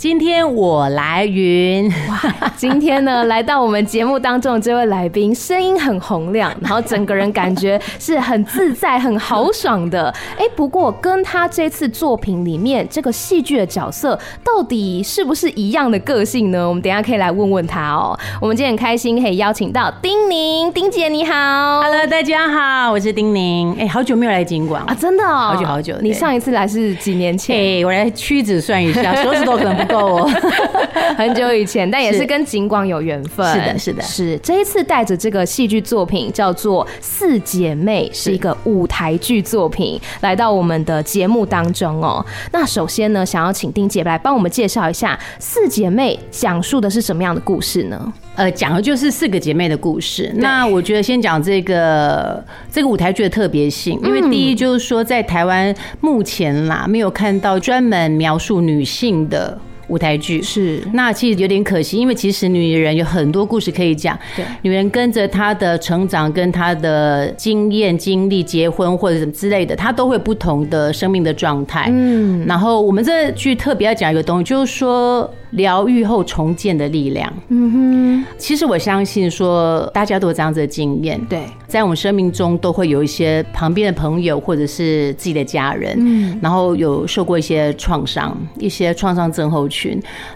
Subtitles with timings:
[0.00, 2.50] 今天我来云哇！
[2.56, 10.08] 今天呢，来到我们节目当中的这位来宾，声音很洪亮，然后整个人感觉是很自在、很豪爽的。
[10.40, 16.66] 哎，不过跟他这次作品里面这个戏剧的角色，到底是不是一样的个性呢？
[16.66, 18.18] 我们等一下可以来问问他哦。
[18.40, 21.34] 我们今天很开心可以邀请到丁宁，丁姐你好
[21.82, 23.76] ，Hello，大家好，我是丁宁。
[23.78, 25.94] 哎，好久没有来景广啊，真的哦，好久好久。
[26.00, 27.54] 你上一次来是几年前？
[27.54, 29.89] 哎，我来屈指算一下，手指头可能不。
[29.90, 30.28] 够
[31.16, 33.46] 很久以前，但也是跟景广有缘分。
[33.52, 42.24] 是的，是的，是这一次带着这个戏剧作品叫做《四姐妹》，是一个舞台剧作品，来到我们的节目当中哦。
[42.52, 48.12] 那首先呢，想要请丁姐来帮我们介绍一下《四姐妹》讲述的是什么样的故事呢？
[48.36, 50.32] 呃，讲的就是四个姐妹的故事。
[50.36, 59.58] 那我觉得先讲这个这个舞台剧的特别性，因为第一就是说，在台湾目前啦，没有看到专门描述女性的。
[59.90, 64.18] 舞台剧是，那其实有点可惜，因为其实女人有很多故事可以讲。
[64.36, 71.88] 对，女人跟着她的成长，跟她的经验、经历、结婚或者什么之类的，她都会不同的生命的状态。
[71.92, 75.28] 嗯，然后我们这剧特别要讲一个东西，就是说。
[75.54, 77.32] 疗愈后重建的力量。
[77.48, 81.20] 嗯哼，其实我相信说，大家都有这样子的经验。
[81.28, 89.79] 对，在我们生命中都会有一些旁边的朋友或者是自己的家人，嗯，然后有受过一些创伤，一些创伤症候群，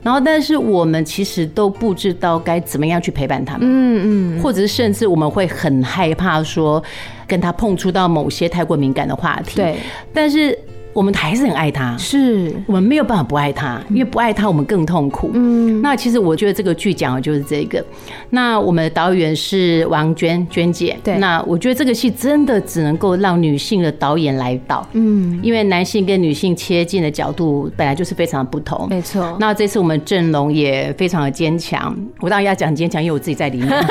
[0.02, 3.66] 然后但是我们其实都不知道该怎么样去陪伴他们。
[3.68, 6.82] 嗯嗯，或者是甚至我们会很害怕说
[7.26, 9.56] 跟他碰触到某些太过敏感的话题。
[9.56, 9.76] 对，
[10.12, 10.58] 但是。
[10.94, 15.30] 我们还是很爱他，是我们没有办法不爱他，因为不爱他我们更痛苦。
[15.34, 17.84] 嗯，那其实我觉得这个剧讲的就是这个。
[18.30, 21.18] 那我们的导演是王娟娟姐，对。
[21.18, 29.36] 那我觉得这个戏真的只能够让女性的导演来导，嗯，因为男性跟女性切近的角度本来就是非常的不同，没错。
[29.40, 33.68] 那这次我们阵容也非常的坚强，我当然要讲坚强，因为我自己在里面。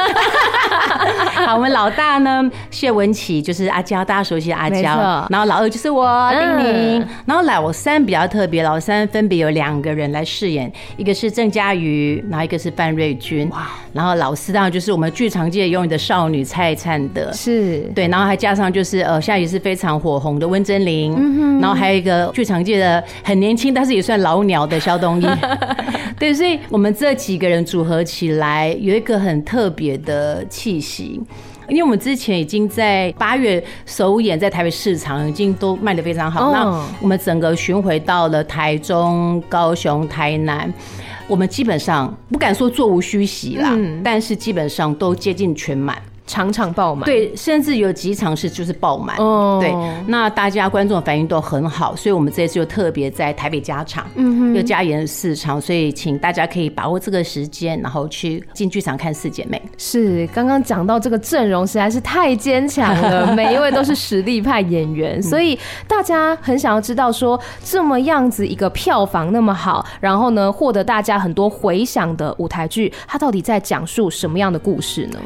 [1.45, 5.27] 好，我们老大呢，谢文琪就是阿娇，大家熟悉的阿娇。
[5.29, 7.05] 然后老二就是我丁宁。
[7.25, 13.49] 然后老三比较特别，老三分别有两个人来饰演，一个是郑嘉瑜，然后一个是范瑞君。
[13.49, 13.67] 哇！
[13.91, 18.07] 然后老四当然就是我们剧场界永远的少女蔡灿德，是对。
[18.07, 21.13] 然后还加上就是呃，现在也是非常火红的温贞菱。
[21.13, 21.59] 嗯哼。
[21.59, 25.27] 然后还有一个剧场界的很年轻，但是也算老鸟的肖东义。
[26.17, 31.21] 对，所以我们这几个人组合起来有一个很特别的气息。
[31.69, 36.51] 因为我们之前已经在八月首演，在台北市场已经都卖的非常好。
[36.51, 40.71] 那我们整个巡回到了台中、高雄、台南，
[41.27, 45.97] 我们基本上不敢说座无虚席啦，但是基本上都接近全满。
[46.25, 49.73] 场场爆满，对，甚至有几场是就是爆满，哦，对，
[50.07, 59.61] 那大家观众反应都很好，所以我们这次就特别在台北加场，嗯哼，又加演了四场，所以请大家可以把握这个时间，然后去进剧场看四姐妹。
[59.77, 75.19] 是，刚刚讲到这个阵容实在是太坚强了， 每一位都是实力派演员，所以大家很想要知道说，这么样子一个票房那么好，然后呢，获得大家很多回响的舞台剧，它到底在讲述什么样的故事呢？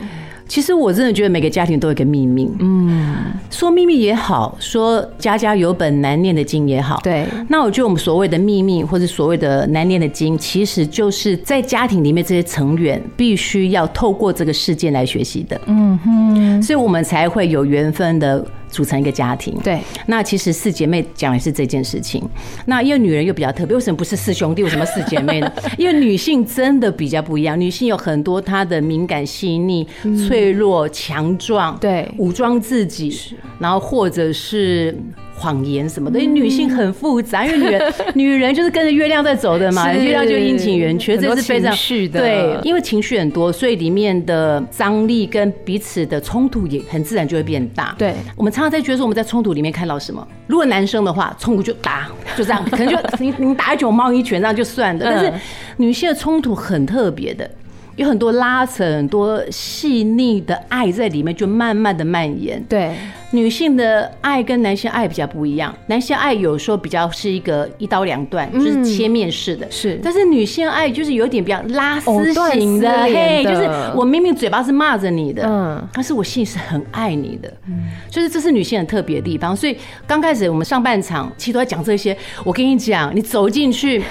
[0.48, 3.16] 其实我真的觉得每个家庭都有一个秘密，嗯，
[3.50, 7.26] 说秘密也好，说家家有本难念的经也好，对。
[7.50, 18.46] 那我觉得我们所谓的秘密或者所谓的难念的经，其实就是在家庭里面这些成员必须要透过这个事件来学习的，嗯哼，所以我们才会有缘分的。
[18.70, 19.80] 组成一个家庭，对。
[20.06, 22.24] 那其实四姐妹讲的是这件事情。
[22.66, 24.64] 那因为女人又比较特别，为什么不是四兄弟？
[24.64, 25.52] 为什么四姐妹呢？
[25.78, 29.88] 因为女性真的比较不一样，女性有很多她的敏感、细腻、
[30.28, 33.14] 脆弱、强壮，对，武装自己，
[33.60, 34.96] 然后或者是。
[35.38, 41.72] 谎言什么的，女性很复杂，因为女人 女人就是跟着月亮在走的嘛，月亮就阴晴圆缺，这是非常
[42.12, 47.96] 对，因为情绪很多，所以里面的张力跟彼此的冲突也很自然就会变大。
[47.98, 50.28] 对，我们常常在觉得说我们在冲突里面看到什么？
[50.48, 55.06] 如果男生的话，冲突就打，就这样，可能就你你打一拳，我冒一拳，这样就算的。
[55.06, 55.32] 但是
[55.78, 57.50] 女性的冲突很特别的，
[57.96, 62.64] 有很多拉扯，很多细腻的爱在里面，就慢慢的蔓延。
[62.68, 62.92] 对。
[63.32, 70.00] 女性的爱跟男性爱比较不一样，男性爱有时候比较是一个一刀两断，就是切面式的，是。
[70.02, 79.56] 但是女性爱就是有点比较拉丝型的，嘿，就是我明明嘴巴是骂着你的，嗯，但是我心里是很爱你的，嗯，就是这是女性很特别的地方。
[79.56, 79.78] 所以
[80.08, 84.02] 刚开始我们上半场其实都在讲这些，我跟你讲，你走进去。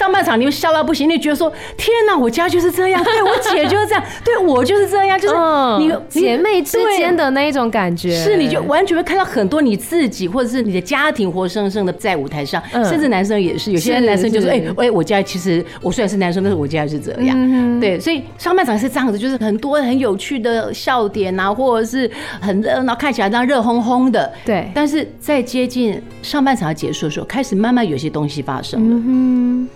[0.00, 5.34] 上半场你又笑到不行，你觉得说天哪，我家就是这样， 对我姐就是这样，对我就是这样，就是
[5.78, 22.10] 你姐妹之间的那一种感觉，是你就完全会看到很多你自己或者是你的家庭活生生的在舞台上，甚至男生也是，有些男生就是哎哎，我家其实我虽然是男生，但是我家是这样，对，所以上半场是这样子，就是很多很有趣的笑点啊，或者是
[22.40, 29.68] 很热闹，看起来这样热烘烘的，对，但是在接近上半场结束的时候，开始慢慢有些东西发生了。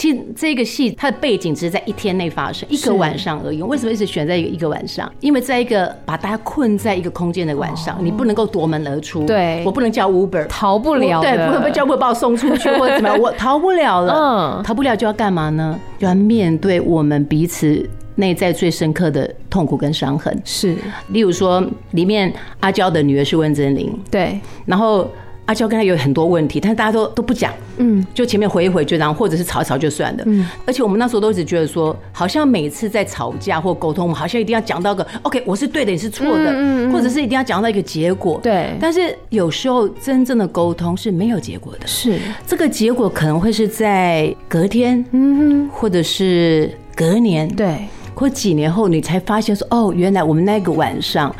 [0.00, 3.60] 其实这个戏它的背景只是在一天内发生，一个晚上而已。
[3.60, 5.12] 为什么一直选在一个一个晚上？
[5.20, 9.26] 因为在一个把大家困在一个空间的晚上，你不能够夺门而出。
[9.26, 11.20] 对，我不能叫 Uber，逃不了。
[11.20, 14.14] 对，不会叫 Uber 把我送出去或者怎么样， 我逃不了了。
[14.14, 15.78] 嗯，逃不了就要干嘛呢？
[15.98, 20.34] 就要面对我们彼此内在最深刻的痛苦跟伤痕。
[20.46, 20.74] 是，
[21.08, 25.06] 例如说里面阿娇的女儿是温贞菱，对，然后。
[25.50, 30.48] 阿娇跟他有很多问题，但是大家都都不讲，嗯，就前面回一回就这样，或者是吵一吵就算了，嗯。
[30.64, 38.76] 而且我们那时候都一直觉得说，好像每次在吵架或沟通，我们好像一定要讲到个 OK，我是对的，你是错的，嗯，或者是一定要讲到一个结果，对。
[38.80, 42.20] 但是有时候真正的沟通是没有结果的，是。
[42.46, 51.34] 这个结果可能会是在隔天，嗯，或者是隔年，对，或几年后你才发现说，哦，原来我们那个晚上。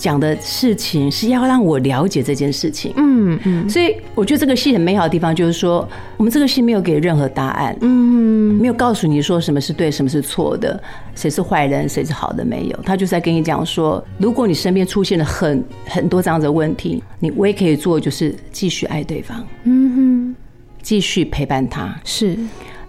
[0.00, 5.86] 讲的事情是要让我了解这件事情，嗯嗯，所以我觉得这个戏很美好的地方就是说，
[6.16, 10.82] 我们这个戏没有给任何答案，嗯，没有告诉你说什么是对，什么是错的，
[11.14, 20.36] 谁是坏人，谁是好的，没有，他就是在跟你讲说，如果你身边出现了很很多这样的问题，你唯一可以做就是继续爱对方，嗯哼，
[20.80, 22.38] 继续陪伴他，是。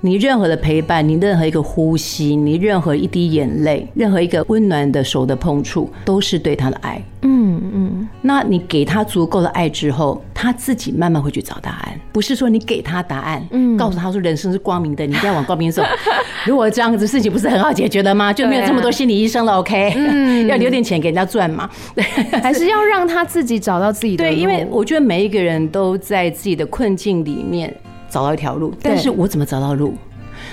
[0.03, 6.99] 你任何的陪伴，你任何一个呼吸，你任何一滴眼泪，任何一个温暖的手的碰触，都是对他的爱。
[7.21, 8.09] 嗯嗯。
[8.23, 11.93] 那你给他足够的爱之后，他自己慢慢会去找答案。
[12.11, 15.83] 不是说你给他答案，嗯，告诉他说人生是光明的，你一定要往光明走。
[16.47, 18.33] 如果这样子事情不是很好解决的吗？
[18.33, 19.59] 就没有这么多心理医生了。
[19.59, 21.69] OK，嗯， 要留点钱给人家赚嘛。
[21.93, 22.03] 对，
[22.41, 24.17] 还是要让他自己找到自己。
[24.17, 27.71] 对，因为我觉得每一个人都在自己的困境里面。
[28.11, 29.95] 找到一条路，但是我怎么找到路？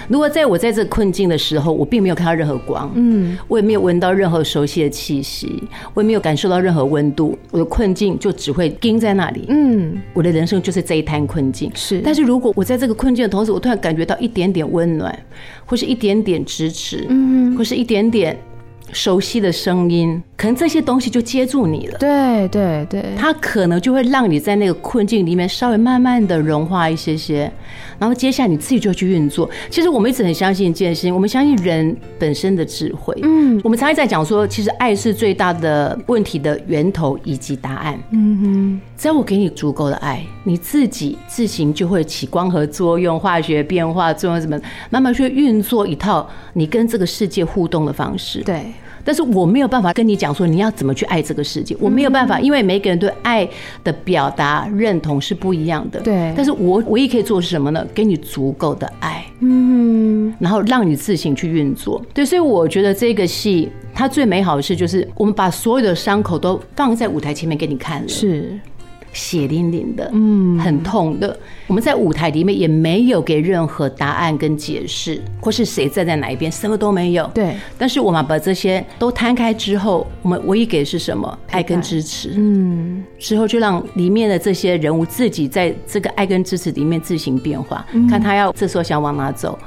[0.07, 5.63] 如果在我在这困境的时候，我并没有看到任何光，嗯，我也没有闻到任何熟悉的气息，
[5.95, 11.71] 我也没有感受到任何温度，我的困境就只会盯在那里，嗯，我的人生就是这一滩困境。
[11.75, 15.19] 是，但是如果我在这个困境的同时，我突然感觉到一点点温暖，
[15.65, 18.39] 或是一点点支持，嗯，或是一点点。
[18.93, 21.99] 熟悉的声音，可能这些东西就接住你了。
[21.99, 27.51] 对对对，它可能就会让你在那个困境里面稍微慢慢的融化一些些，
[27.99, 29.49] 然后接下来你自己就去运作。
[29.71, 33.15] 其实我们一直很相信一件事情，我们相信人本身的智慧。
[33.23, 37.99] 嗯，我们常常在讲说，其实爱是最大的问题的源头以及答案。
[38.11, 44.59] 嗯哼，只要我给你足够的爱，你自己自行就会起光合作用、化学变化作用什么，
[44.91, 48.43] 慢慢去运作一套你跟这个世界互动的方式。
[48.43, 48.73] 对。
[49.09, 53.49] 但是我没有办法跟你讲说你要怎么去爱这个世界，我没有办法，因为每个人对爱
[53.83, 55.99] 的表达认同是不一样的。
[56.01, 57.87] 对，但是我唯一可以做是什么呢？
[57.95, 62.05] 给你足够的爱，嗯，然后让你自行去运作。
[62.13, 68.09] 对，所以我觉得这个戏它最美好的事就是我们把所有的伤口都放在舞台前面给你看了。
[68.09, 68.61] 是。
[69.19, 71.37] 血淋淋的，嗯，很痛的。
[71.67, 77.29] 我们在舞台里面也没有给任何答案跟解释，或是谁站在哪一边，什么都没有。
[77.35, 77.55] 对。
[77.77, 81.39] 但是我们把这些都摊开之后，我们唯一给的是什么？
[81.51, 82.33] 爱跟支持。
[82.37, 83.05] 嗯。
[83.19, 89.59] 之后就让里面的这些人物自己在这个爱跟支持里面自行变化，看他要这时候想往哪走。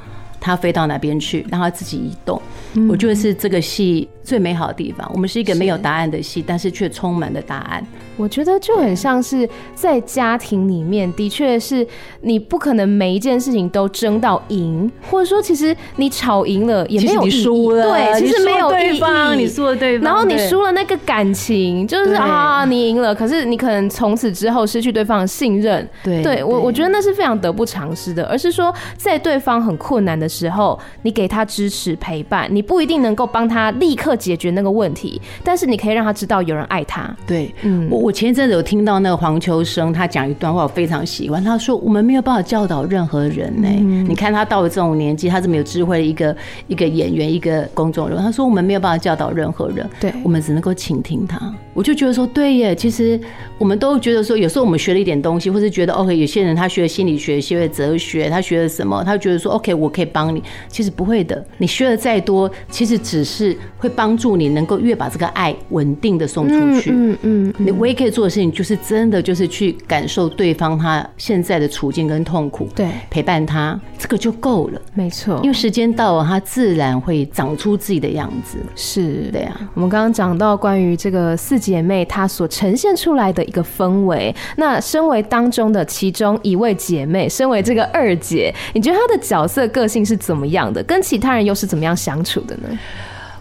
[0.44, 2.42] 他飞到哪边去，让他自己移动。
[2.88, 5.10] 我觉得是这个戏最美好的地方。
[5.12, 7.84] 我们是一个没有答案的戏，但是却充满了答案。
[8.16, 11.86] 我觉得就很像是在家庭里面，的确是
[12.20, 17.36] 你不可能每一件事情都争到赢，或者说其实你吵赢了也没有意义。
[17.36, 19.42] 你输了，对，其实没有意义。
[19.42, 25.88] 你输了对方，然后你输了那个感情，就是啊，你赢了，可是你可能从此之后失去对方的信任。
[26.04, 28.24] 对，对我我觉得那是非常得不偿失的。
[28.26, 37.14] 而是说，在对方很困难的时候，你给他支持陪伴，你不一定能够帮他立刻刻解决那个问题，但是你可以让他知道有人爱他。
[37.26, 41.42] 对，嗯，我我前一阵子有听到那个黄秋生他讲一段话，我非常喜欢。
[41.42, 43.78] 他说：“我们没有办法教导任何人呢、欸。
[43.80, 46.36] 嗯、你看他到了这种年纪，他这么有智慧的一个
[46.68, 48.20] 一个演员，一个公众人物。
[48.20, 51.40] 他说我们没有办法教导任何人，对，我们只能够倾听他。
[51.74, 53.18] 我就觉得说，对耶，其实
[53.58, 60.42] 我们都觉得说，有时候我们学了一点东西，或是觉得 OK，有些人他学了心理学，学了哲学，他学了什么，他觉得说 OK，我可以帮你。
[60.68, 66.90] 其实不会的，你学了再多，其实只是会帮助你能够越把这个爱稳定的送出去。
[66.92, 74.80] 嗯嗯，你唯一可以做的事情，就是真的就是去感受对方他现在的处境跟痛苦，对，陪伴他，这个就够了。
[74.94, 78.58] 没错，因为时间到了，他自然会长出自己的样子。
[78.74, 79.60] 是，对啊。
[79.74, 90.82] 我们刚刚讲到关于这个四姐妹她所呈现出来的一个氛围，那身为当中的其中一位姐妹，身为这个二姐，你觉得她的角色个性是怎么样的？
[90.82, 92.68] 跟其他人又是怎么样相处的呢？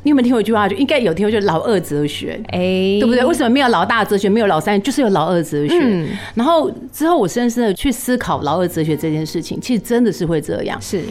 [0.04, 0.68] 你有没有听过一句话？
[0.68, 2.60] 就应该有听过，就老二哲学，哎，
[3.00, 3.24] 对不对？
[3.24, 5.80] 为什么没有老大哲学，没有老三，就是有老二哲学？
[5.82, 11.02] 嗯，然后之后我深深的去思考老二哲学这件事情，其实真的是会这样，是。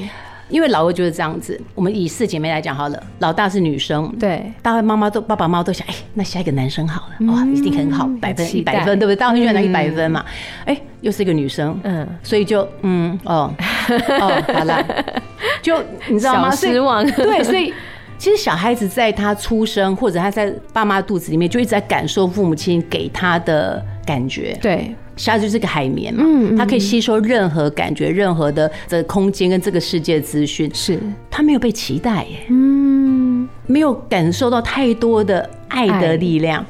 [0.49, 9.14] 因为老二就是这样子，我们以四姐妹来讲好了，老大是女生，对，大家妈妈都爸爸妈妈都想，哎，那下一个男生好了，哇，一定很好，百分一百分，对不对？
[9.14, 10.25] 大家很喜欢拿一百分嘛，
[10.64, 13.54] 哎，又是一个女生，嗯，所以就嗯哦
[13.88, 14.85] 哦好了，
[15.62, 16.50] 就你知道吗？
[16.50, 17.73] 失望，对，所以
[18.21, 24.95] 其实小孩子在他出生或者他在爸妈肚子里面，就一直在感受父母亲给他的感觉，对。
[25.17, 31.00] 小孩就是个海绵嘛，嗯，他可以吸收任何感觉、任何的这空间跟这个世界资讯，是。
[31.31, 36.65] 他没有被期待耶，嗯，没有感受到太多的爱的力量，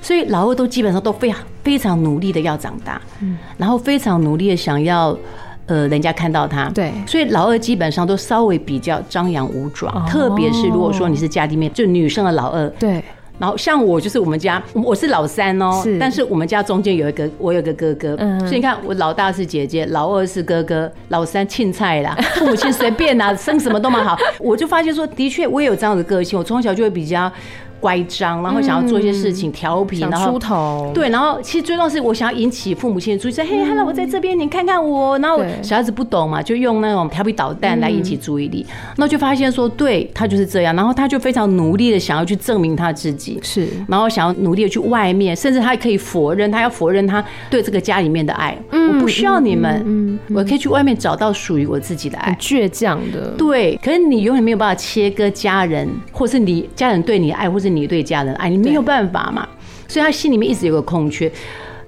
[0.00, 5.16] 所以老二都基本上都非常非常努力的要长大，嗯，然后非常努力的想要
[5.66, 13.02] 呃人家看到他，对，所以老二基本上都稍微比较张扬无爪，特别是如果说你是家里面就女生的老二，对。
[13.38, 24.16] 然后像我就是我们家，我是老三哦，是，但是我们家中间有一个，我有个哥哥，嗯，所以你看我老大是姐姐，老二是哥哥，老三青菜啦，父母亲随便啦， 生什么都蛮好。
[24.38, 27.32] 我就发现说，的确我也有这样的个性，我从小就会比较。
[27.82, 30.92] 乖张，然后想要做一些事情，调皮，然后出头。
[30.94, 38.64] 对，然后其实最重要是我想要引起父母亲的注意，说：“嘿，哈喽，我在这边，你看看我。”然后小孩子不懂嘛，就用那种调皮捣蛋来引起注意力。
[38.98, 48.56] 那就发现说，对他就是这样，然后他就非常努力的想要去证明他自己，是，然后想要努力的去外面，甚至他可以否认，他要否认他对这个家里面的爱。
[48.70, 52.32] 我不需要你们，我可以去外面找到属于我自己的爱。
[52.38, 53.76] 倔强的，对。
[53.82, 57.71] 可是你永远没有办法切割家人，或是你家人对你的爱，或是。
[57.74, 59.48] 你对家人爱你没有办法嘛，
[59.88, 61.30] 所以他心里面一直有个空缺，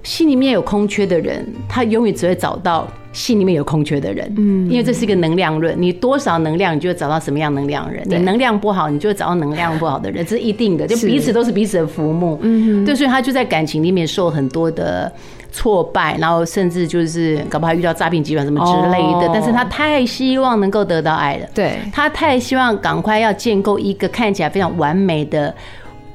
[0.05, 15.11] 心里面有空缺的人，他永远只会找到心里面有空缺的人，嗯，因为这是一个能量论，你多少能量，你就会找到什么样能量人，你能量不好，你就会找到能量不好的人，这是一定的，就彼此都是彼此的浮木，嗯，对，所以他就在感情里面受很多的
[15.51, 25.55] 挫败，然后甚至就是搞不好遇到诈骗集团什么之类的，但是他太希望能够得到爱了，对，他太希望赶快要建构一个看起来非常完美的。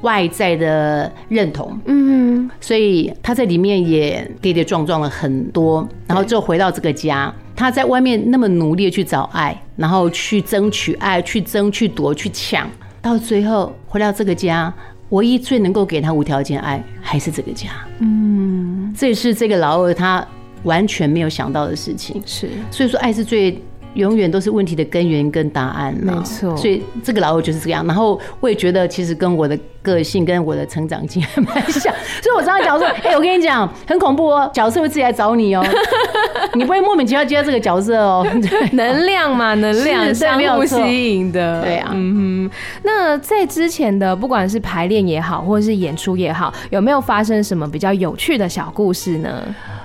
[0.02, 12.68] 外在的认同，嗯，所以他在里面也跌跌撞撞了很多，然后就回到这个家，他在外面那么努力的去找爱，然后去争取爱，去争去夺去抢，
[13.02, 14.72] 到最后回到这个家，
[15.10, 20.26] 唯一最能够给他无条件爱还是这个家，嗯，这也是这个老二他
[20.62, 23.62] 完全没有想到的事情，是，所以说爱是最。
[23.94, 26.56] 永远都是问题的根源跟答案，没错。
[26.56, 27.86] 所以这个老友就是这样。
[27.86, 31.92] 然后我也觉得，其实跟我的个性跟我的成长经验蛮像。
[32.22, 35.64] 所以我常常讲说，哎，我跟你讲，很恐怖哦，角色会自己来找你哦，
[36.54, 38.26] 你不会莫名其妙接到这个角色哦。
[38.72, 41.60] 能量嘛，能量相互吸引的。
[41.62, 42.50] 对啊，嗯哼。
[42.82, 49.42] 那在之前的不管是排练也好，或者是演出也好，有没有发生什么比较有趣的小故事呢？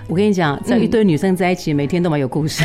[0.08, 2.64] 我跟你讲，这一堆女生在一起，每天都蛮有故事。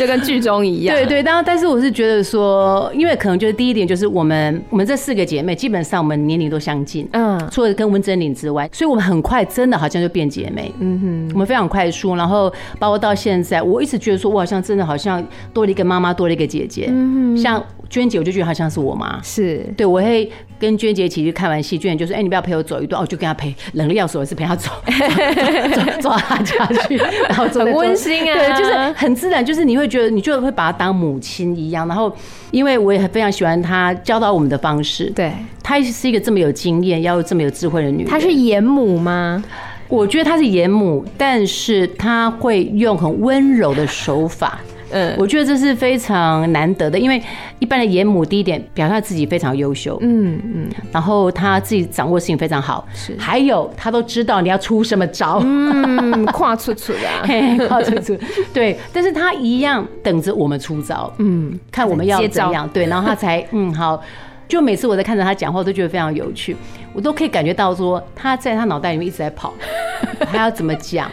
[0.00, 20.30] 就跟剧中一样， 对对，当然，但是我是觉得说，因为可能就是第一点，就是我们我们这四个姐妹基本上我们年龄都相近，嗯，除了跟温真玲之外，所以我们很快真的好像就变姐妹，嗯哼，我们非常快速，然后包括到现在，我一直觉得说我好像真的好像多了一个妈妈，多了一个姐姐，嗯哼，像娟姐，我就觉得好像是我妈，是对，我会
[20.60, 24.70] 跟娟姐一起去看完戏，娟姐就说，哎，你不要陪我走一段，哦，就跟她陪，冷的要死，我是陪她走，
[26.00, 32.14] 走到她家去，然后走很温馨啊，对，就是很自然，就是你会觉得，你就会把她当母亲一样，然后
[32.52, 39.42] 因为我也非常喜欢她教导我们的方式，对，她是一个这么有经验，要这么有智慧的女人，她是严母吗？
[39.88, 44.60] 我觉得她是严母，但是她会用很温柔的手法。
[44.92, 47.22] 嗯，我觉得这是非常难得的，因为
[47.58, 58.18] 一般的演母第一点表现自己非常优秀，嗯嗯，然后他自己掌握的事情非常好，是，还有他都知道你要出什么招，嗯， 跨出出的，跨出出，
[58.52, 64.00] 对，但是他一样等着我们出招，嗯，看我们要怎样，对，然后他才 嗯好，
[64.48, 66.56] 就每次我在看着他讲话，我都觉得非常有趣，
[66.92, 69.54] 我都可以感觉到说他在他脑袋里面一直在跑，
[70.30, 71.10] 他要怎么讲。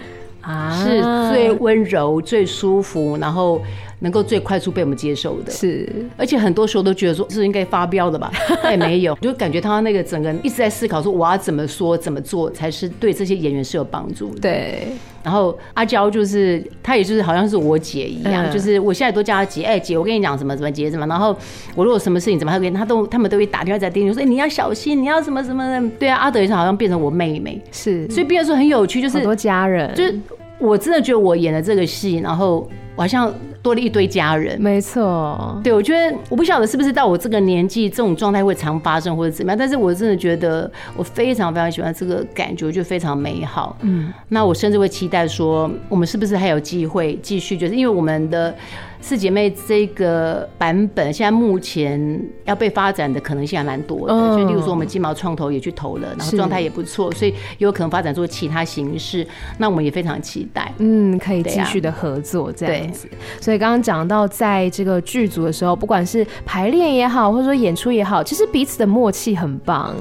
[0.84, 1.02] 是
[1.32, 3.62] 最温柔、最舒服，然后
[4.00, 5.52] 能够最快速被我们接受的。
[5.52, 8.32] 是，而且很多时候都觉得说，是应该发飙的吧？
[8.70, 14.42] 也 没有，就感觉他那个整个人一直在思考，说我要怎么说、怎么做才是对这些演员是有帮助的。
[14.42, 14.88] 对。
[15.24, 19.64] 然后阿娇就是，她也就是好像是我姐一样，就是我现在都叫她姐。
[19.64, 21.06] 哎，姐，我跟你讲什么什么姐什么。
[21.06, 21.36] 然后
[21.76, 25.90] 我如果什么事情怎么，她跟她都他们都会打电话在电话说，哎，你要小心，你要什么什么的。
[26.00, 27.62] 对啊，阿德也是好像变成我妹妹。
[27.74, 30.18] 是，所以变得说很有趣，就是很多家人，就是。
[30.60, 34.60] 我真的觉得我演了这个戏，然后我好像多了一堆家人。
[34.62, 43.78] 没错，对，我觉得我不晓得是不是到我这个年纪，这种状态会常发生或者怎么样，但是我真的觉得我非常非常喜欢这个感觉，就非常美好。
[43.82, 47.58] 嗯，那我甚至会期待说，我们是不是还有机会继续？
[47.58, 48.54] 就是因为我们的。
[49.00, 59.26] 四姐妹这个版本现在目前要被发展的可能性还蛮多的，就例如说我们金毛创投也去投了，然后状态也不错，所以有可能发展做其他形式。
[59.58, 63.08] 那我们也非常期待，嗯，可以继续的合作这样子。
[63.40, 69.96] 所以刚刚讲到在这个剧组的时候，不管是排练也好，或者说演出也好，其实彼此的默契很棒。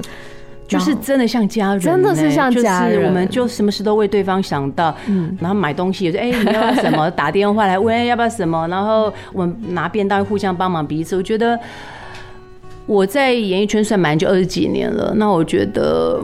[0.67, 7.09] 就是真的像家人，真的是像家人，我们就什么事都为对方想到，嗯，然后买东西也是，哎， 你要什么？
[7.11, 11.15] 打电话来问要不要什么，然后我们拿便当互相帮忙彼此。
[11.15, 11.57] 我觉得
[12.85, 16.21] 我在演艺圈算蛮久，二十几年了，那我觉得。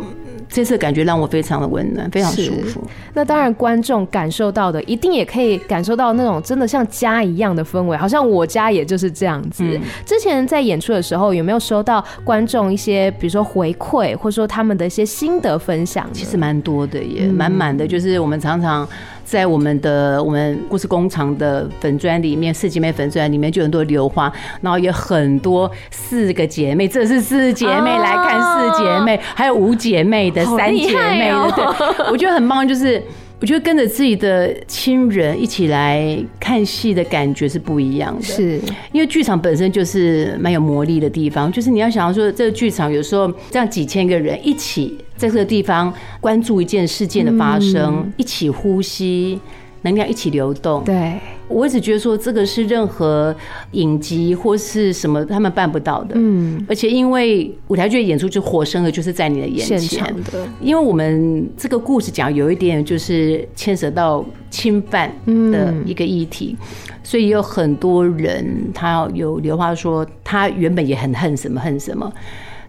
[0.53, 2.87] 这次感觉让我非常的温暖，非常舒服。
[3.15, 9.63] 那当然，观众感受到的一定也可以感受到那种真的像家一样的氛围，好像我家也就是这样子。
[9.63, 16.07] 嗯、之前在演出的时候，有没有收到观众一些，比如说回馈，或者说他们的一些心得分享？
[16.13, 18.87] 其实蛮多的，也满满的，就是我们常常。
[19.23, 33.01] 在我们的我们故事工厂的粉砖里面，四姐妹粉砖里面就很多流花，然后有很多四个姐妹，这是四姐妹来看四姐妹，还有五姐妹的三姐妹的，对，我觉得很棒，就是。
[33.43, 38.57] 我觉得跟着自己的亲人一起来看戏的感觉是不一样的，是
[38.93, 41.51] 因为剧场本身就是蛮有魔力的地方。
[41.51, 49.37] 就是你要想要说，这个剧场有时候这样几千个人一起在这个地方关注一件事件的发生，一起呼吸。
[49.83, 50.83] 能量一起流动。
[50.83, 53.33] 对，我一直觉得说这个是任何
[53.71, 56.15] 影集或是什么他们办不到的。
[56.15, 60.47] 嗯，而且因为舞台剧的演出就活生的，就是在你的眼前的。
[60.59, 66.55] 因为我们这个故事讲有一点就是牵涉到侵犯的一个议题，
[67.03, 72.11] 所以有很多人他有留话说，他原本也很恨什么恨什么，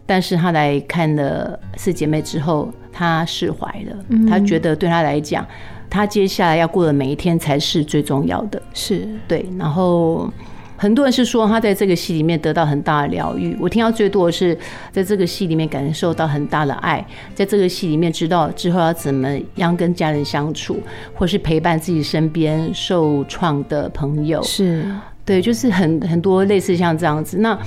[0.05, 4.05] 但是他来看了四姐妹之后，他释怀了。
[4.29, 5.46] 他觉得对他来讲。
[5.88, 9.47] 他接下来要过的每一天才是最重要的，是对。
[9.59, 10.33] 然后
[10.77, 13.57] 很多人是说他在这个戏里面得到很大的疗愈。
[13.61, 14.59] 我听到最多的是
[14.90, 20.81] 在这个戏里面感受到很大的爱，在这个戏里面知道之后要怎么样跟家人相处，
[21.14, 24.42] 或是陪伴自己身边受创的朋友。
[24.42, 24.85] 是
[25.25, 27.38] 对，就是很很多类似像这样子。
[27.38, 27.59] 那。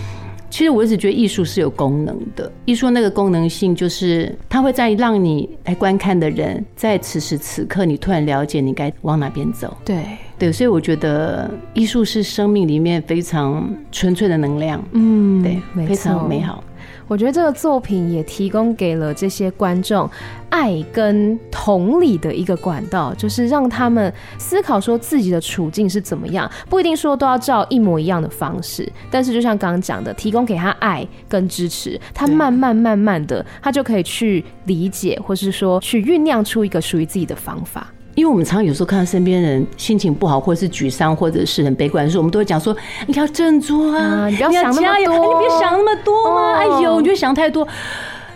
[0.49, 9.75] 其实我一直觉得艺术是有功能的，艺术那个功能性就是它会在让你来观看的人，在此时此刻，你突然了解你该往哪边走。
[9.83, 10.03] 对
[10.39, 14.83] 对，所以我觉得艺术是生命里面非常纯粹的能量。
[14.93, 16.63] 嗯，对，非常美好。
[17.07, 20.09] 我觉得这个作品也提供给了这些观众
[20.49, 37.87] 爱跟同理的一个管道，就是让他们思考说自己的处境是怎么样，不一定说都要照一模一样的方式，但是就像刚刚讲的，提供给他爱跟支持，他慢慢慢慢的，他就可以去理解，或是说去酝酿出一个属于自己的方法。
[38.17, 42.75] 因为我们常常有时候看到身边人心情不好，或者是沮丧，或者是很悲观的时候，我们都会讲说
[43.05, 47.65] ：“你要振作啊，啊，你不要想那么多，你别想那么多嘛。”哎呦，你就想太多。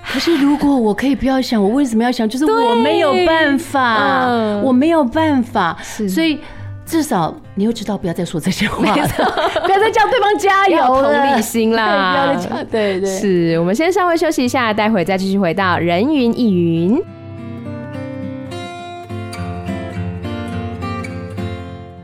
[0.06, 2.30] 可是如果我可以不要想，我为什么要想？
[2.30, 4.28] 就是我没有办法，
[4.62, 5.76] 我没有办法。
[5.82, 6.38] 所以
[6.86, 12.64] 至少你又知道不要再说这些话，不要再叫对方加油了，同理心啦，不要再叫。
[12.70, 17.02] 对对，是我们先稍微休息一下，待会再继续回到人云亦云。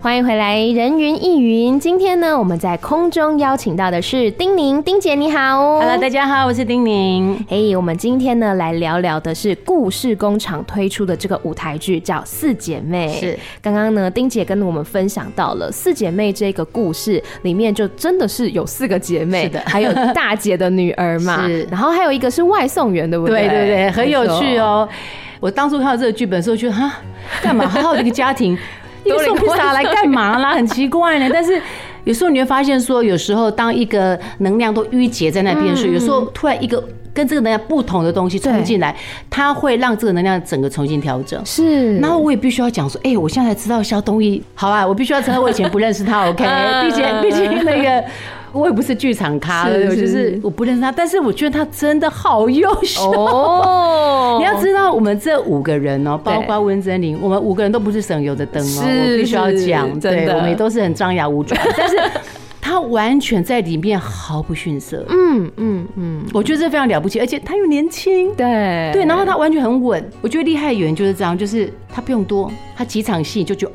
[0.07, 1.77] 欢迎回来，人云亦云。
[1.77, 5.81] 今天呢，我们在空中邀请到的是丁宁，丁姐你好。
[5.81, 7.45] Hello，大家好，我是丁宁。
[7.49, 13.13] 嘿，hey, 我们今天呢来聊聊的是故事工厂推出的这个舞台剧，叫《四姐妹》。
[13.19, 23.41] 是，刚刚呢，丁姐跟我们分享到了《四姐妹》这个故事里面，就真的是有四个姐妹，是的，还有大姐的女儿嘛， 是，然后还有一个是外送员，对不对？
[23.41, 24.87] 对对对，很有趣哦。
[25.41, 26.93] 我当初看到这个剧本的时候，觉得哈，
[27.43, 27.67] 干嘛？
[27.67, 28.57] 好好的一个家庭。
[29.07, 30.53] 都送披萨来干嘛啦？
[30.53, 31.29] 很奇怪呢。
[31.31, 31.61] 但是
[32.03, 38.95] 有时候你会发现，说有时候当一个能量都淤结在那边时，有时候突然一个跟这个能量不同的东西冲进来，
[39.29, 41.43] 它会让这个能量整个重新调整。
[41.45, 41.97] 是。
[41.99, 46.27] 然后我也必须要讲说，哎，我现在才知道肖东义，好啊，我必须要承认我以前不认识他。
[46.29, 46.43] OK，
[46.83, 48.03] 毕竟毕竟那个。
[48.51, 53.11] 我也不是剧场咖，是是就是我不认识他，但是我觉得他真的好优秀。
[53.11, 54.37] 哦。
[54.39, 61.95] 你要知道，我们这五个人哦，包括温贞菱，我们五个人都不是省油的灯哦，我必须要讲，对，我们也都是很张牙舞爪，但是
[62.61, 65.05] 他完全在里面毫不逊色。
[65.09, 68.91] 嗯嗯嗯，我觉得这非常了不起，而且他又年轻，对。
[68.93, 70.03] 对，然后他完全很稳。
[70.21, 73.71] 我觉得厉害的演员就是这样，就是他不用多，他几场戏就觉得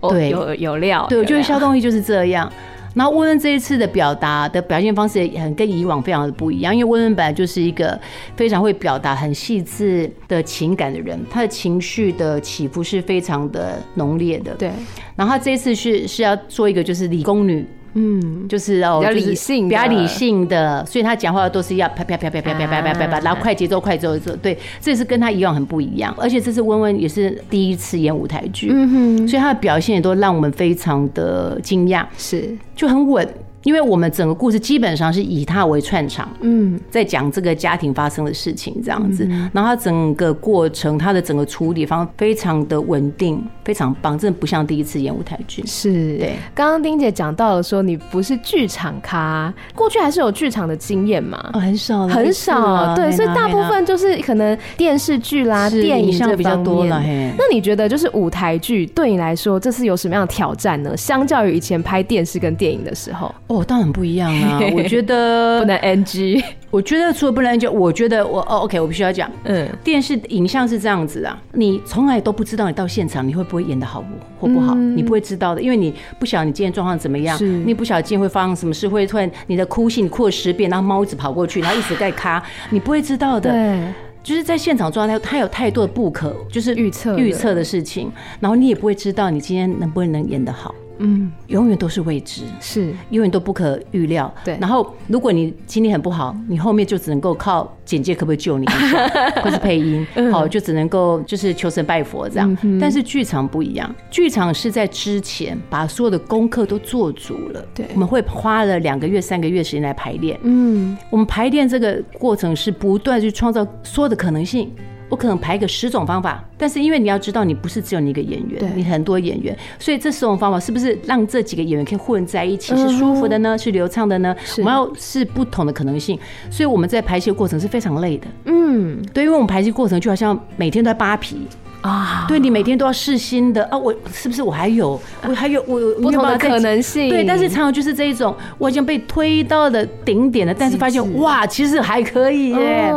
[0.00, 2.50] 哦，对，有有料，对，我觉得肖东义就是这样。
[2.94, 7.98] 然后温温这一次的表达的表现方式也很跟以往非常的不一样，因为温温本来就是一个
[8.36, 14.54] 非常会表达很细致的情感的人，他的情绪的起伏是非常的浓烈的。
[14.54, 14.70] 对，
[15.16, 17.66] 然后他这一次是是要做一个就是理工女。
[17.94, 33.28] 嗯，就是哦，比较理性，比较理性的，所以他讲话都是要啪啪啪啪啪啪啪啪啪啪，然后快节奏，快节奏，对，这是跟他以往很不一样，而且这次温温也是第一次演舞台剧，嗯哼，所以他的表现也都让我们非常的惊讶，是，就很稳。
[33.64, 45.62] 因为我们整个故事基本上是以他为串场，嗯，在讲这个家庭发生的事情这样子，然后他整个过程，他的整个处理方非常的稳定，非常棒，真的不像第一次演舞台剧。
[45.66, 46.36] 是，对。
[46.54, 51.50] 刚刚丁姐讲到了说你不是剧场咖，过去还是有剧场的经验嘛？
[51.54, 57.00] 很少，很少，对，所以大部分就是可能电视剧啦、电影这比较多了。
[57.38, 60.96] 那你觉得就是舞台剧对你来说，这是有什么样的挑战呢？
[60.96, 63.32] 相较于以前拍电视跟电影的时候？
[63.52, 64.58] 哦，当然不一样啊！
[64.72, 66.42] 我觉得不能 NG。
[66.70, 74.02] 我觉得除了不能 NG，我觉得我哦，OK，我必须要讲，嗯，电视影像是这样子啊，你从来都不知道你到现场你会不会演的好
[74.40, 83.50] 或不好，你不会知道的，因为你不晓得你今天状况怎么样，你不晓得今天会发生什么事，会突然你的哭戏你哭了十遍，然后猫一直跑过去，然后一直在咔，你不会知道的。
[83.52, 83.82] 对，
[84.22, 88.10] 就是在现场状态，它有太多的不可，就是预测预测的事情，
[88.40, 90.74] 然后你也不会知道你今天能不能演得好。
[90.98, 94.32] 嗯，永远都是未知，是永远都不可预料。
[94.44, 99.08] 对，然后如果你今天很不好，你后面就只能够靠简介可不可以救你一下，
[99.42, 102.56] 或是配音，好，就只能够就是求神拜佛这样。
[102.80, 107.64] 但是剧场不一样，剧场是在之前把所有的功课都做足了。
[107.74, 110.38] 对，我们会花了两个月、三个月时间来排练。
[110.42, 114.70] 嗯，我们排练这个过程是不断去创造所有的可能性。
[115.12, 123.58] 我可能排个十种方法，但是因为你要知道，你不是只有你一个演员，你很多演员，所以这十种方法是不是让这几个演员可以混在一起，是舒服的呢？
[123.58, 124.34] 是流畅的呢？
[124.56, 126.18] 我们要是不同的可能性，
[126.50, 128.26] 所以我们在排戏过程是非常累的。
[128.46, 131.46] 嗯，对，因为我们排戏过程就好像每天都在扒皮。
[131.82, 137.08] 啊，对，你每天都要试新的啊，我是不是我还有我还有我有不同的可能性？
[137.08, 142.92] 对，但是常常就是这一种，我已经被推到了顶点了，但是发现哇，其实还可以耶。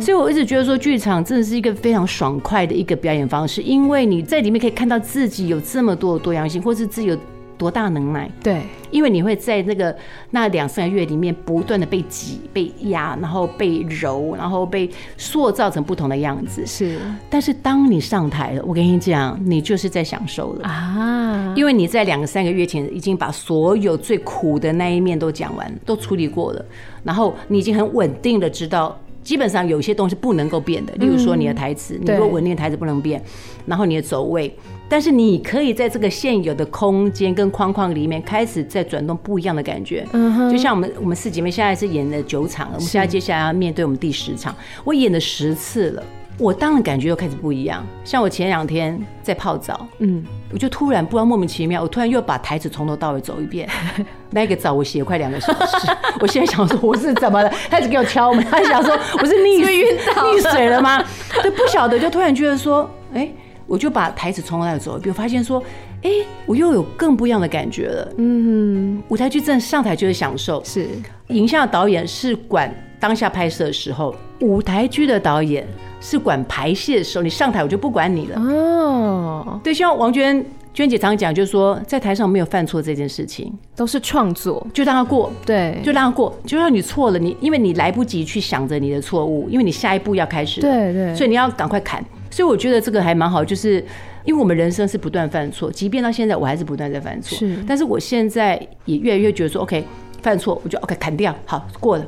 [0.00, 7.18] 所以我一直觉得说，剧场真的是一个非常爽快的一个表演方式，因为你在里面可以看到自己有这么多的多样性，或是自己有。
[7.58, 8.30] 多大能耐？
[8.42, 9.94] 对，因为你会在那个
[10.30, 16.64] 那两三个月里面不断的被挤、被压，然后被揉，然后被塑造成不同的样子。
[16.64, 21.52] 是，但是当你上台了，我跟你讲，你就是在享受了啊！
[21.56, 26.64] 因为你在两三个月前已经把所有最苦的那一面都讲完，都处理过了，
[27.02, 28.96] 然后你已经很稳定的知道。
[29.28, 33.22] 基本上有些东西不能够变的，例如说你的台词，你如果稳定台词不能变，
[33.66, 34.50] 然后你的走位，
[34.88, 40.02] 但是你可以在这个现有的空间跟框框里面开始在转动不一样的感觉。
[40.14, 46.02] 嗯哼，就像我们我们四姐妹现在是演了九场了，我们现在接下来要面对我们第十场，我演了十次了。
[46.38, 53.68] 我当然感觉又开始不一样，像我前两天在泡澡，嗯，我就突然不知道莫名其妙，我突然又把台词从头到尾走一遍。
[54.30, 55.88] 那个澡我洗了快两个小时，
[56.20, 57.52] 我现在想说我是怎么了？
[57.68, 61.02] 他一直给我敲门，他想说我是溺晕倒溺水了吗？
[61.42, 63.28] 就，不晓得，就突然觉得说，哎，
[63.66, 65.60] 我就把台词从头到尾走一遍，我发现说，
[66.02, 66.10] 哎，
[66.46, 68.12] 我又有更不一样的感觉了。
[68.18, 70.86] 嗯，舞台剧正上台就是享受，是
[71.28, 75.66] 影像导演是管当下拍摄的时候，舞台剧的导演。
[76.00, 78.40] 是管排泄的时候，你上台我就不管你了。
[78.40, 92.04] 哦，对，像王娟娟姐常讲，就是说在台上没有犯错这件事情，都是创作，就让它过，对，就让它过，就让你错了，你因为你来不及去想着你的错误，因为你下一步要开始，对对，所以你要赶快砍。
[92.30, 93.84] 所以我觉得这个还蛮好，就是
[94.24, 99.82] 因为我们人生是不断犯错，即便到现在我还是不断在犯错，是，但是我现在也越来越觉得说，OK，
[100.22, 102.06] 犯错我就 OK 砍掉，好过了。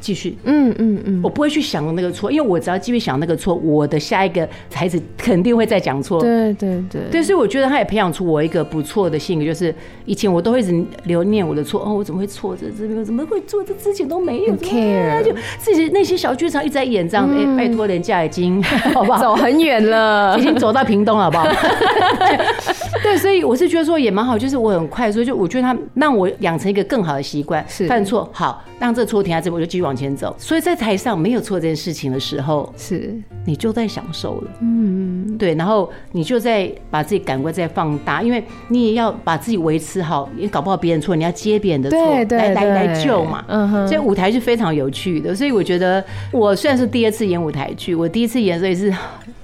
[0.00, 6.20] 继续，嗯嗯嗯，我不会去想那个错，因为我只要继续想那个错，我的下一个孩子肯定会再讲错。
[6.20, 18.62] 对对对，对，所以我觉得他也培养出我一个不错的性格，就是以前我都会一直留念我的错，哦，我怎么会错这这边怎么会做这之前都没有 care，就自己那些小剧场一直在演这样，哎，拜托人家已经
[18.94, 19.20] 好不好？
[19.20, 21.46] 走很远了，已经走到屏东了，好不好？
[23.02, 27.86] 对，所以我是觉得说也蛮好，就是我很快，所以就我觉得他让我养成一个更好的习惯，是。
[27.86, 30.34] 犯错好，让这个错停在这，我就继续往前走。
[30.38, 41.98] 所以在台上没有错这件事情的时候，是你就在享受了，嗯，对，然后你就在把自己感官再放大，因为你也要把自己维持好，也搞不好别人错，你要接别人的错，
[42.36, 43.88] 来来来救嘛，嗯哼。
[43.88, 48.92] 所以舞台是非常有趣的，所以我觉得我虽然是第二次演舞台剧，我第一次演所以是。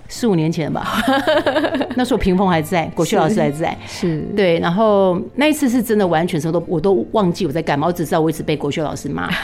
[0.08, 1.02] 四五年前吧，
[1.96, 4.58] 那时候屏风还在，国秀老师还在，是对。
[4.60, 9.28] 然后那一次是真的完全什么都我都忘记我在干嘛，我只知道我一直被国秀老师骂。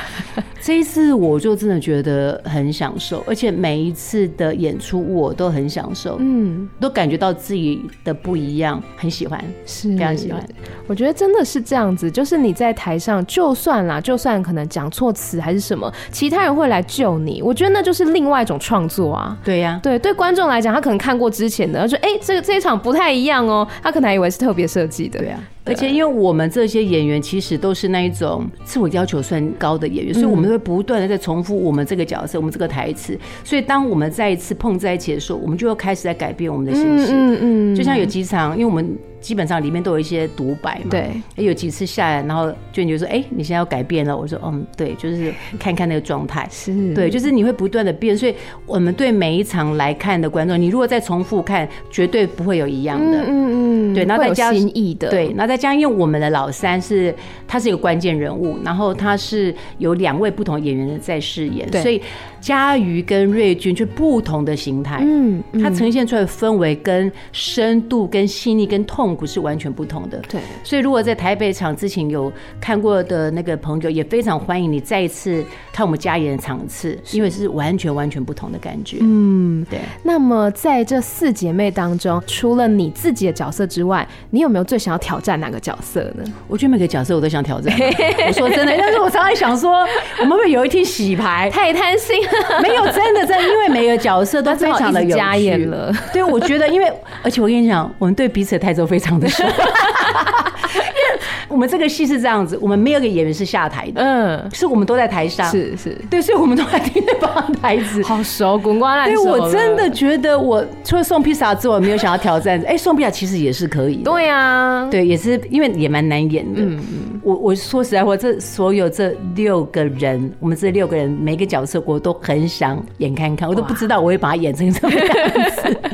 [0.64, 10.40] 这一次我就真的觉得很享受，而且每一次的演出我都很享受，嗯，都感觉到自己的不一样，很喜欢，是非常喜欢。
[10.86, 17.42] 我觉得真的是这样子，就是你在台上，就算啦，就算可能讲错词还是什么，其他人会来救你。
[17.42, 19.36] 我觉得那就是另外一种创作啊。
[19.42, 25.18] 对呀，对，对观众来讲，他可能看过之前的，他说：“哎，这个这一场不太一样哦。”他可能还以为是特别设计的。
[25.18, 33.18] 对啊，而且因为我们这些演员其实都是那一种自我要求算高的演员，所以我们会不断的在重复我们这个角色，我们这个台词。
[33.44, 37.12] 所以当我们再一次碰在一起的时候，我们就要开始在改变我们的形式。
[37.12, 38.96] 嗯嗯，就像有几场，因为我们。
[39.22, 48.18] 基本上里面都有一些独白嘛，对，有几次下来，然后娟就说：“哎，你现在要改变了。”我说：“嗯，对，就是看看那个状态，是对，就是你会不断的变。
[48.18, 48.34] 所以，
[48.66, 57.14] 我们对每一场来看的观众，你如果再重复看，绝对不会有一样的，嗯嗯，对，然后再加新意的，对，然后再加上，因为我们的老三是
[57.46, 62.00] 他是一个关键人物，然后他是有两位不同演员在饰演，所以
[62.42, 69.16] 家瑜跟瑞君就不同的形态，嗯，它呈现出来的氛围跟深度、跟细腻、跟痛。
[69.16, 78.96] 苦是完全不同的，对，所以如果在台北场之前有看过的那个朋友，也非常欢迎你再一次看我们加演的场次，因为是完全完全不同的感觉。
[79.02, 79.80] 嗯，对。
[80.02, 86.24] 那么在这四姐妹当中，除了你自己的角色之外，你有没有最想要挑战哪个角色呢？
[86.48, 87.70] 我觉得每个角色我都想挑战。
[88.26, 89.86] 我说真的，但是我常常想说，
[90.20, 91.50] 我们会不会有一天洗牌？
[91.50, 92.31] 太贪心了。
[92.62, 95.92] 没有，真的真的，因为每个角色都非常的有加演了。
[96.12, 96.92] 对，我觉得，因为
[97.22, 99.18] 而且我跟你讲，我们对彼此的态度非常。
[99.18, 101.01] 的说，因为
[101.48, 109.22] 我们这个戏是这样子，我们没有个演员是下台的，嗯，是我们都在台上，是是，对，所以我们都在听对方的台词，好熟，滚瓜烂熟。
[109.22, 112.58] 对，我真的觉得，我除了送披萨之外，我没有想要挑战。
[112.66, 116.60] 哎、欸，送披萨其实也是可以，对呀，对，也是因为也蛮难演的。
[116.60, 125.06] 嗯嗯，我我说实在话，这所有这六个人，我们这六个人每个角色我都很想演看看，我都不知道我会把它演成什么样
[125.50, 125.78] 子。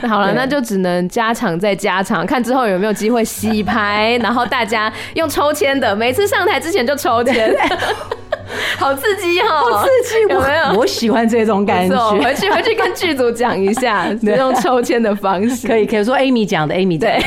[0.00, 7.54] 那 好了，那就只能加场再加场，看之后有没有机会洗牌，然后大家用抽签的，每次上台之前就抽签。
[8.78, 9.48] 好刺激哈！
[9.48, 10.78] 好刺激，有没有？
[10.78, 12.10] 我喜欢这种感觉。
[12.12, 15.66] 回去回去跟剧组讲一下， 用抽签的方式。
[15.66, 17.20] 可以可以说 Amy 讲的，Amy 对。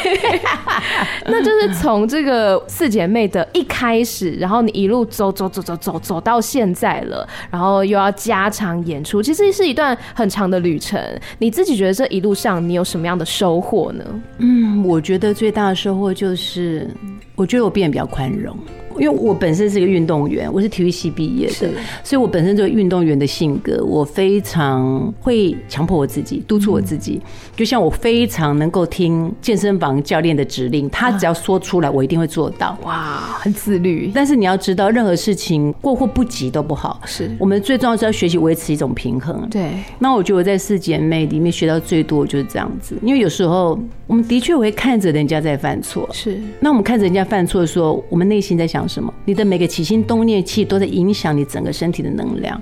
[1.28, 11.00] 那就是从这个四姐妹的一开始，然后你一路走走走走走走到现在了，然后又要加场演出，其实是一段很长的旅程。
[11.40, 14.04] 你自己觉得这一路上你有什么样的收获呢？
[14.40, 16.88] 嗯，我觉得最大的收获就是，
[17.36, 18.56] 我觉得我变得比较宽容。
[19.00, 21.70] 因为我本身是一个运动员，我是体育系毕业的，
[22.04, 27.22] 所以我本身这个运动员的性格，我非常会强迫我自己，督促我自己。
[27.56, 32.78] 就像我非常能够听健身房教练的指令，他只要说出来，我一定会做到。
[32.84, 34.12] 哇，很自律。
[34.14, 37.02] 但是你要知道，任何事情过或不及都不好。
[37.06, 39.46] 是我们最重要是要学习维持一种平衡。
[39.50, 39.72] 对。
[40.00, 43.78] 那我觉得我在四姐妹里面学到最多就是这样子，因为有时候
[44.08, 46.08] 我们的确会看着人家在犯错。
[46.14, 46.40] 是。
[46.60, 48.85] 那我们看着人家犯错的时候，我们内心在想。
[48.88, 49.14] 什么？
[49.26, 52.60] 你的每个起心动念，其实都在影响你整个身体的能量。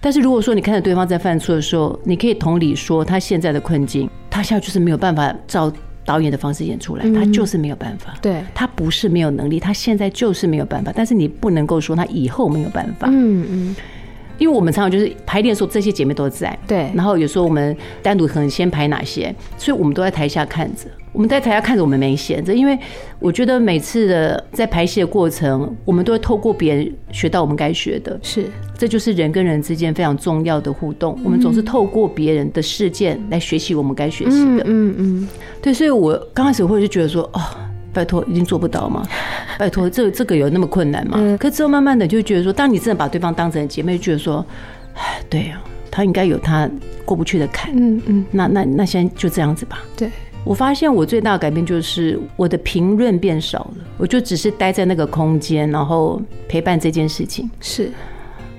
[0.00, 5.72] 但是如果说你看着对方在犯错的时候，你可以同理说他现在的困境，他现在就是没有办法照
[6.04, 8.14] 导演的方式演出来，他就是没有办法。
[8.22, 10.92] 对，他不是没有能力，他现在就是没有办法。
[10.94, 13.08] 但是你不能够说他以后没有办法。
[13.10, 13.76] 嗯嗯。
[14.38, 16.56] 因为我们常常就是排练的时候，这些姐妹都在。
[16.66, 16.90] 对。
[16.94, 20.82] 然后有时候我们单独可能先排哪些，所以我们都在台下看着。
[21.16, 22.78] 我们在台下看着我们没闲着，因为
[23.18, 28.20] 我觉得每次的在排戏的过程，我们都会透过别人学到我们该学的。
[28.22, 28.44] 是，
[28.76, 31.18] 这就是人跟人之间非常重要的互动。
[31.24, 34.62] 我们总是透过别人的事件来学习我们该学习的。
[34.66, 35.28] 嗯嗯，
[35.62, 37.40] 对，所以我刚开始会就觉得说，哦，
[37.94, 39.02] 拜托，一定做不到吗？
[39.58, 41.18] 拜托，这这个有那么困难吗？
[41.40, 44.44] 可之后慢慢的就觉得说，当你真的把对方当成姐妹，就觉得说，
[44.92, 45.58] 哎，对呀，
[45.90, 46.68] 他应该有他
[47.06, 47.72] 过不去的坎。
[47.74, 49.82] 嗯嗯，那那那现在就这样子吧。
[49.96, 50.10] 对。
[50.46, 57.50] 我发现我最大的改变就是我的评论变少了，我就只是待在那个空间，然后陪伴这件事情。
[57.60, 57.90] 是。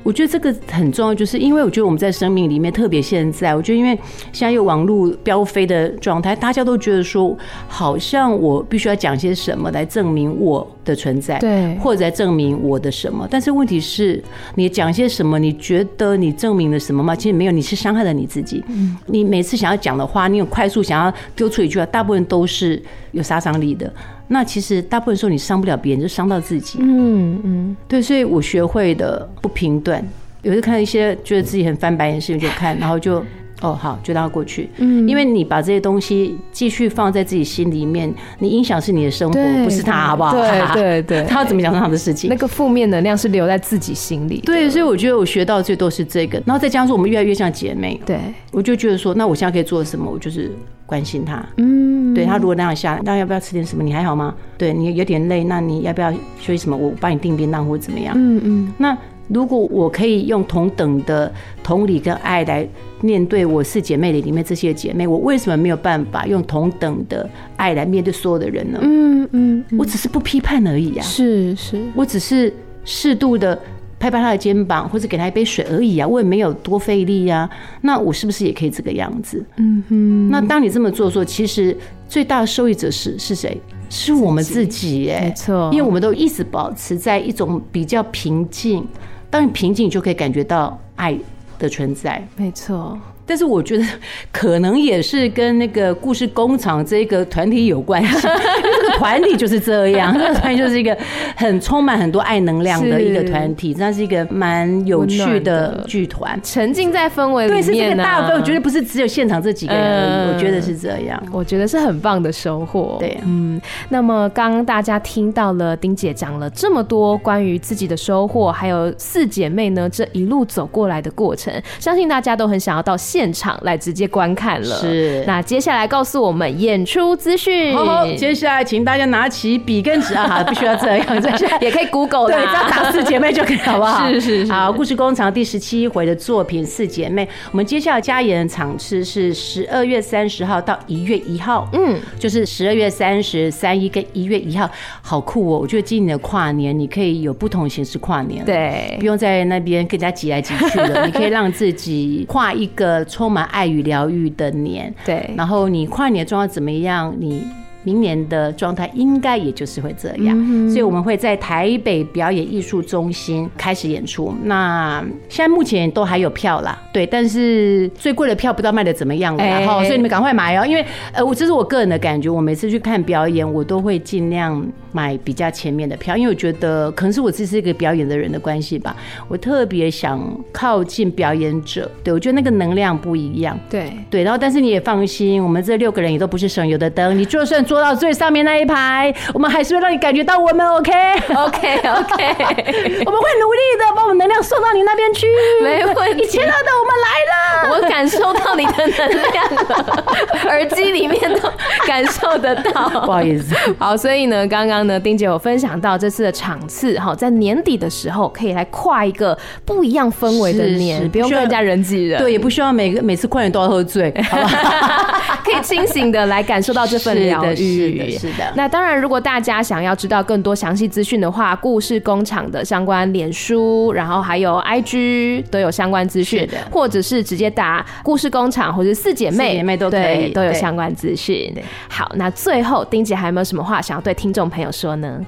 [0.04, 3.94] 我觉得这个很重要，就是因为我觉得我们在生命里面，特别现在，我觉得因为
[4.32, 13.28] 现在有网络飙飞的状态，大家都觉得说，好像我必须要讲些什么来证明我的存在，对，或者来证明我的什么。
[13.30, 14.24] 但是问题是，
[14.56, 15.38] 你讲些什么？
[15.38, 17.14] 你觉得你证明了什么吗？
[17.14, 18.64] 其实没有，你是伤害了你自己。
[18.70, 22.82] 嗯，你每次想要讲的话，你有快速想要丢出一句话，大部分都是
[23.12, 23.92] 有杀伤力的。
[24.28, 26.80] 那其实大部分时候你伤不了别人，就伤到自己。
[26.82, 30.06] 嗯嗯，对，所以我学会的不评断，
[30.42, 33.24] 有时候看一些觉得自己很翻白眼的事情就看，然后就。
[33.62, 34.70] 哦，好，就让它过去。
[34.78, 40.32] 嗯，因为你把这些东西继续放在自己心里面，你影响是你的生活，不是他，好不好？
[40.32, 42.30] 对 对对，他要怎么讲是他的事情。
[42.30, 44.40] 那个负面能量是留在自己心里。
[44.46, 48.00] 对，所以我觉得我学到最多是这个，然后再加上说我们越来越像姐妹。
[48.06, 48.20] 对，
[48.52, 50.12] 我就觉得说，那我现在可以做什么？
[50.12, 50.52] 我就是
[50.86, 51.44] 关心他。
[51.58, 53.84] 嗯，对他如果那样下来，那要不要吃点什么？
[53.84, 54.36] 你还好吗？
[54.58, 56.78] 对你有点累，那你要不要休息什么？
[56.78, 58.14] 我帮你订便当或者怎么样？
[58.16, 58.96] 嗯嗯，那。
[59.28, 61.32] 如果我可以用同等的
[61.64, 62.68] 同理跟爱来
[63.02, 68.80] 面对我四姐妹里里面这些姐妹，我为什么没有办法用同等的爱来面对所有的人呢？
[68.82, 71.02] 嗯嗯，我只是不批判而已啊。
[71.04, 72.54] 是是，我只是
[72.86, 73.60] 适度的
[74.00, 76.08] 拍拍她的肩膀，或者给她一杯水而已啊。
[76.08, 77.50] 我也没有多费力啊。
[77.82, 79.44] 那我是不是也可以这个样子？
[79.58, 80.30] 嗯哼。
[80.30, 81.76] 那当你这么做的时候，其实
[82.08, 83.60] 最大的受益者是是谁？
[83.90, 88.86] 是我们自己哎，没错，因为我们都一直保持在一种比较平静。
[89.30, 91.18] 当你平静，就可以感觉到爱
[91.60, 92.26] 的存在。
[92.36, 92.98] 没错。
[93.28, 93.84] 但是我觉得
[94.32, 100.98] 可能也是跟那个故事工厂这个团体有关系， 因为这个团体就是这样， 这个团体就是一个
[101.36, 107.62] 很充满很多爱能量的一个团体，那是一个蛮有趣的剧团，沉浸在氛围里面。
[107.62, 112.96] 对，是这个大氛围，我觉得不是只有现场这几个人而已，我觉得是这样，我觉得是很棒的收获。
[113.00, 113.60] 对，嗯，
[113.90, 125.24] 那么刚刚大家听到了丁姐讲了这么多关于自己的收获，还有四姐妹呢这一路走过来的过程，相信大家都很想要到现现场来直接观看了，是。
[125.26, 127.76] 那接下来告诉我们演出资讯。
[127.76, 134.08] 好，好，接下来请大家拿起笔跟纸啊， 不需要这样，这样也可以 Google 的，对，只要打四姐妹就可以，好不好？
[134.08, 134.52] 是是是。
[134.54, 144.70] 好，故事工厂第十七回的作品《四姐妹》，我们接下来加演场次是十二月三十号到一月一号，嗯，就是十二月三十、三一跟一月一号，
[145.02, 145.60] 好酷哦！
[145.60, 153.04] 我觉得今年的跨年，你可以有不同形式跨年，对，不用在那边跟人家挤来挤去了， 你可以让自己跨一个。
[153.08, 155.34] 充满爱与疗愈的年，对。
[155.36, 157.16] 然后你跨年的状况怎么样？
[157.18, 157.48] 你。
[157.88, 164.36] 明年的状态应该也就是会这样，所以我们会在台北表演艺术中心开始演出。
[164.44, 178.94] 那现在目前都还有票啦，对，但是最贵的票不知道卖的怎么样了，然后所以你们赶快买哦，因为呃，我这是我个人的感觉，我每次去看表演，我都会尽量买比较前面的票，因为我觉得可能是我自己是一个表演的人的关系吧，
[179.30, 180.22] 我特别想
[180.52, 187.77] 靠近表演者，对，我觉得那个能量不一样，对对，然后但是你也放心，我们这六个人也都不是省油的灯，你就算做。
[187.78, 192.24] 坐到最上面那一排，我们还是会让你感觉到我们 OK OK OK，
[193.06, 195.28] 我们会努力的把我们能量送到你那边去。
[195.62, 200.06] 没问题，一千二的我们来了，我感受到你的能量了，
[200.50, 201.48] 耳机里面都
[201.86, 202.90] 感受得到。
[203.06, 215.22] 不好意思，好，所以呢，刚刚呢，丁姐有分享到这次的场次，哈，在年底的时候可以来跨一个不一样氛围的年，是是不用跟人家人挤人，对，也不需要每个每次跨年都要喝醉，好吧？
[215.46, 217.67] 可以清醒的来感受到这份疗愈。
[217.76, 218.54] 是的，是的。
[218.56, 231.54] 那当然，如果大家想要知道更多详细资讯的话，故事工厂的相关脸书，然后还有 IG 都有相关资讯，或者是直接打故事工厂或者四姐妹，四姐妹都可以，都有相关资讯。
[231.90, 235.20] 好，那最后丁姐还有没有什么话想要对听众朋友说呢？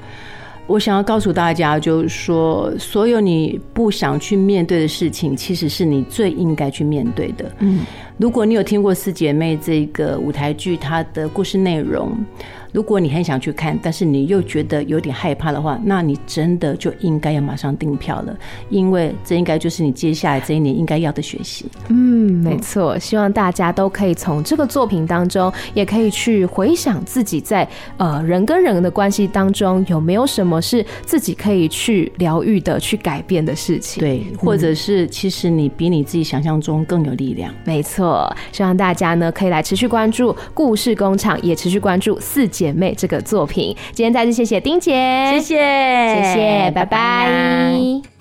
[0.67, 7.52] 我想要告诉大家，就是说，所有你不想去面对的事情，其实是你最应该去面对的。
[7.58, 7.80] 嗯。
[8.19, 12.12] 如果你有听过四姐妹这个舞台剧，它的故事内容。
[12.71, 18.38] 如果你很想去看，但是你又觉得有点害怕的话，那你真的就应该要马上订票了，
[18.69, 21.65] 因为这应该就是你接下来这一年应该要的学习。
[21.88, 33.99] 嗯，没错，希望大家都可以从这个作品当中，也可以去回想自己在呃人跟人的关系当中有没有什么是自己可以去疗愈的、去改变的事情。
[33.99, 37.51] 对，或者是其实你比你自己想象中更有力量。
[37.63, 37.82] 没
[38.51, 44.93] 希望大家呢可以来持续关注故事工厂，也持续关注四姐妹这个作品，今天再次谢谢丁姐，
[45.32, 45.55] 谢谢，
[46.16, 48.18] 谢谢，拜拜。